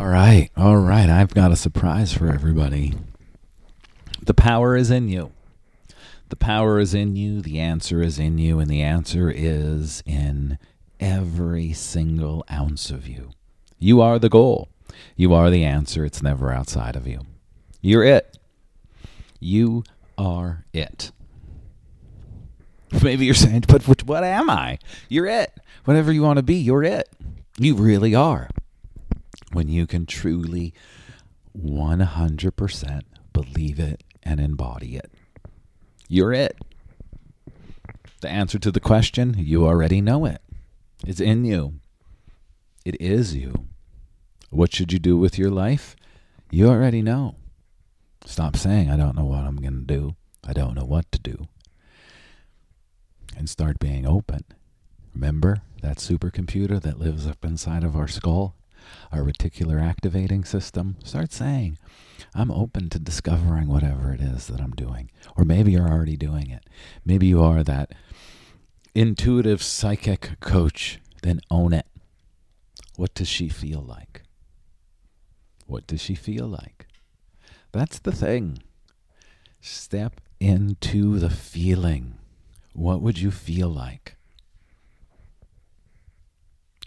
[0.00, 1.10] All right, all right.
[1.10, 2.94] I've got a surprise for everybody.
[4.22, 5.32] The power is in you.
[6.30, 7.42] The power is in you.
[7.42, 8.60] The answer is in you.
[8.60, 10.56] And the answer is in
[10.98, 13.32] every single ounce of you.
[13.78, 14.70] You are the goal.
[15.16, 16.06] You are the answer.
[16.06, 17.20] It's never outside of you.
[17.82, 18.38] You're it.
[19.38, 19.84] You
[20.16, 21.12] are it.
[23.02, 24.78] Maybe you're saying, but what am I?
[25.10, 25.52] You're it.
[25.84, 27.06] Whatever you want to be, you're it.
[27.58, 28.48] You really are.
[29.52, 30.72] When you can truly
[31.58, 35.12] 100% believe it and embody it,
[36.08, 36.56] you're it.
[38.20, 40.40] The answer to the question, you already know it.
[41.06, 41.80] It's in you.
[42.84, 43.66] It is you.
[44.50, 45.96] What should you do with your life?
[46.50, 47.36] You already know.
[48.26, 50.16] Stop saying, I don't know what I'm going to do.
[50.46, 51.48] I don't know what to do.
[53.36, 54.44] And start being open.
[55.14, 58.54] Remember that supercomputer that lives up inside of our skull?
[59.12, 60.96] Our reticular activating system?
[61.04, 61.78] Start saying,
[62.34, 65.10] I'm open to discovering whatever it is that I'm doing.
[65.36, 66.64] Or maybe you're already doing it.
[67.04, 67.92] Maybe you are that
[68.94, 71.86] intuitive psychic coach, then own it.
[72.96, 74.22] What does she feel like?
[75.66, 76.86] What does she feel like?
[77.72, 78.58] That's the thing.
[79.60, 82.18] Step into the feeling.
[82.72, 84.16] What would you feel like?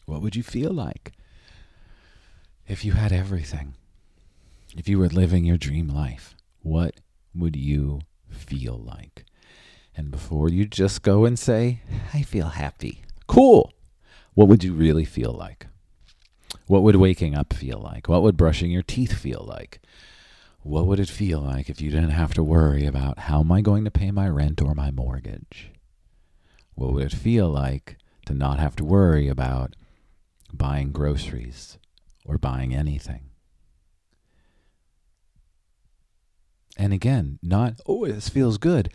[0.06, 1.14] What would you feel like
[2.68, 3.76] if you had everything?
[4.76, 6.96] If you were living your dream life, what
[7.36, 9.26] would you feel like?
[9.96, 11.82] And before you just go and say,
[12.14, 13.72] I feel happy, cool,
[14.34, 15.68] what would you really feel like?
[16.66, 18.08] What would waking up feel like?
[18.08, 19.80] What would brushing your teeth feel like?
[20.62, 23.62] What would it feel like if you didn't have to worry about how am I
[23.62, 25.72] going to pay my rent or my mortgage?
[26.74, 29.76] What would it feel like to not have to worry about
[30.54, 31.78] buying groceries
[32.26, 33.30] or buying anything?
[36.78, 38.90] And again, not, oh, this feels good.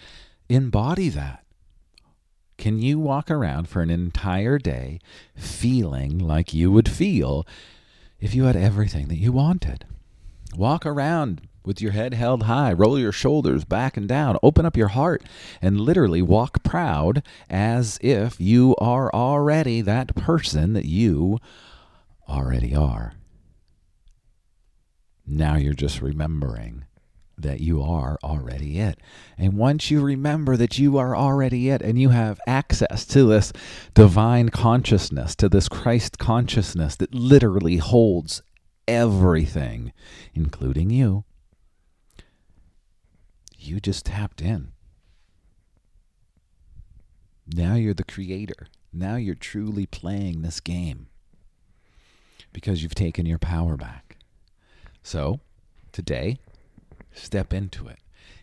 [0.49, 1.45] Embody that.
[2.57, 4.99] Can you walk around for an entire day
[5.37, 7.47] feeling like you would feel
[8.19, 9.85] if you had everything that you wanted?
[10.57, 14.77] Walk around with your head held high, roll your shoulders back and down, open up
[14.77, 15.23] your heart,
[15.63, 21.39] and literally walk proud as if you are already that person that you
[22.29, 23.13] already are.
[25.29, 26.87] Now you're just remembering
[27.37, 28.99] that you are already it.
[29.37, 33.53] And once you remember that you are already it and you have access to this
[33.95, 38.43] divine consciousness, to this Christ consciousness that literally holds
[38.89, 39.93] everything,
[40.35, 41.25] including you,
[43.57, 44.73] you just tapped in.
[47.47, 48.67] Now you're the creator.
[48.93, 51.09] Now you're truly playing this game
[52.53, 54.08] because you've taken your power back.
[55.09, 55.41] So,
[55.91, 56.37] today,
[57.19, 57.99] Step into it,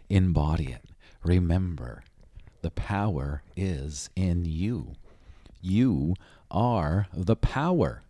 [0.09, 0.83] embody it.
[1.23, 2.03] Remember,
[2.61, 4.93] the power is in you.
[5.61, 6.15] You
[6.51, 8.03] are the power.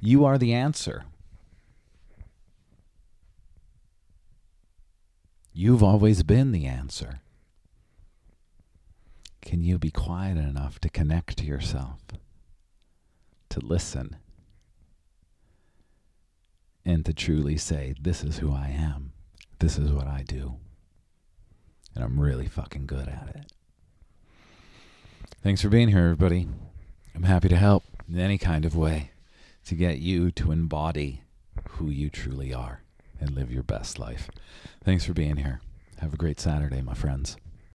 [0.00, 1.04] You are the answer.
[5.52, 7.20] You've always been the answer.
[9.40, 12.00] Can you be quiet enough to connect to yourself,
[13.48, 14.16] to listen,
[16.86, 19.12] and to truly say, This is who I am?
[19.58, 20.56] This is what I do.
[21.94, 23.52] And I'm really fucking good at it.
[25.42, 26.48] Thanks for being here, everybody.
[27.14, 29.10] I'm happy to help in any kind of way
[29.66, 31.22] to get you to embody
[31.70, 32.82] who you truly are
[33.20, 34.30] and live your best life.
[34.84, 35.60] Thanks for being here.
[35.98, 37.36] Have a great Saturday, my friends.